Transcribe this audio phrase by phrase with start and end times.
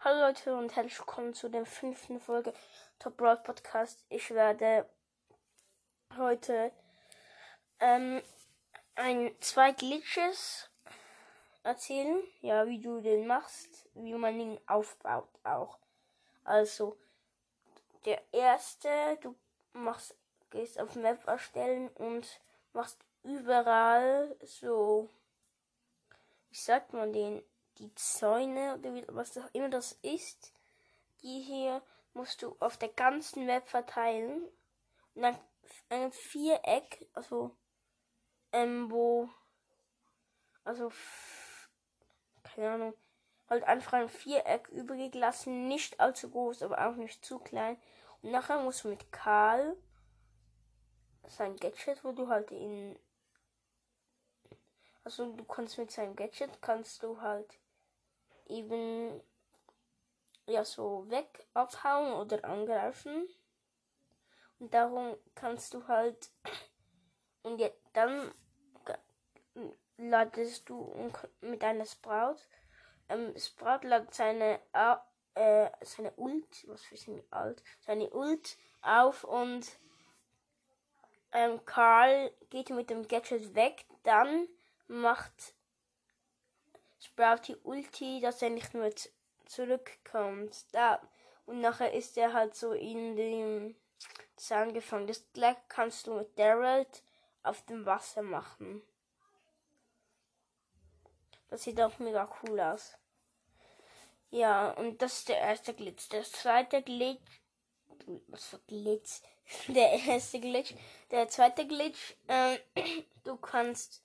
[0.00, 2.52] Hallo Leute und herzlich willkommen zu der fünften Folge
[2.98, 4.04] Top Broad Podcast.
[4.08, 4.88] Ich werde
[6.16, 6.70] heute
[7.80, 8.22] ähm,
[8.94, 10.70] ein, zwei Glitches
[11.64, 15.78] erzählen, ja, wie du den machst, wie man ihn aufbaut auch.
[16.44, 16.96] Also,
[18.04, 19.34] der erste, du
[19.72, 20.14] machst,
[20.50, 22.40] gehst auf Map erstellen und
[22.74, 25.08] machst überall so,
[26.50, 27.42] wie sagt man den,
[27.78, 30.52] die Zäune oder was auch immer das ist,
[31.22, 31.82] die hier
[32.14, 34.48] musst du auf der ganzen Map verteilen.
[35.14, 35.38] Und dann
[35.90, 37.56] ein Viereck, also,
[38.52, 39.28] ähm, wo,
[40.64, 40.90] also,
[42.42, 42.94] keine Ahnung,
[43.48, 47.80] halt einfach ein Viereck übrig lassen, nicht allzu groß, aber auch nicht zu klein.
[48.22, 49.76] Und nachher musst du mit Karl
[51.28, 52.98] sein Gadget, wo du halt in
[55.06, 57.60] also du kannst mit seinem Gadget kannst du halt
[58.48, 59.20] eben
[60.46, 63.28] ja so weg abhauen oder angreifen.
[64.58, 66.30] Und darum kannst du halt
[67.42, 68.32] und ja, dann
[69.98, 72.36] ladest du mit einer Sprout.
[73.08, 74.60] Ähm, Sprout ladet seine
[75.34, 79.66] äh, seine Ult, was für seine alt, seine Ult auf und
[81.32, 84.48] ähm, Karl geht mit dem Gadget weg, dann
[84.88, 85.54] macht
[87.06, 88.90] Sprout die Ulti, dass er nicht nur
[89.46, 90.66] zurückkommt.
[90.72, 91.00] Da.
[91.46, 93.76] Und nachher ist er halt so in dem
[94.34, 95.06] Zaun gefangen.
[95.06, 96.84] Das gleich kannst du mit Daryl
[97.44, 98.82] auf dem Wasser machen.
[101.48, 102.98] Das sieht auch mega cool aus.
[104.30, 106.08] Ja, und das ist der erste Glitch.
[106.08, 107.40] Der zweite Glitch.
[108.26, 109.20] Was für Glitch?
[109.68, 110.74] Der erste Glitch.
[111.12, 112.16] Der zweite Glitch.
[112.26, 112.58] Ähm,
[113.24, 114.02] du kannst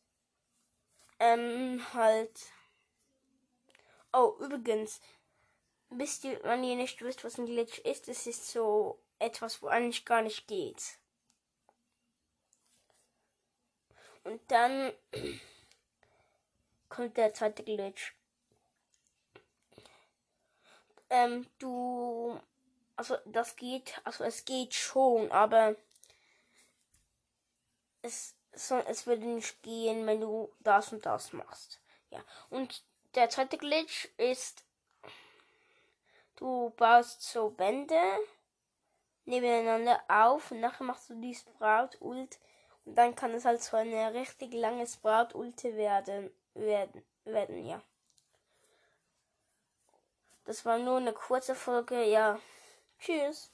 [1.19, 2.39] ähm, halt.
[4.13, 5.01] Oh, übrigens,
[5.89, 9.67] wisst ihr, wenn ihr nicht wisst, was ein Glitch ist, es ist so etwas, wo
[9.67, 10.97] eigentlich gar nicht geht.
[14.23, 14.93] Und dann
[16.89, 18.13] kommt der zweite Glitch.
[21.09, 22.39] Ähm, du,
[22.95, 25.75] also das geht, also es geht schon, aber
[28.01, 31.79] es es würde nicht gehen, wenn du das und das machst.
[32.09, 32.23] Ja.
[32.49, 32.83] Und
[33.15, 34.63] der zweite Glitch ist,
[36.37, 38.01] du baust so Wände
[39.25, 42.39] nebeneinander auf und nachher machst du die Sprout-Ult
[42.85, 47.81] und dann kann es halt so eine richtig lange Sprout-Ulte werden, werden, werden, ja.
[50.45, 52.39] Das war nur eine kurze Folge, ja.
[52.99, 53.51] Tschüss.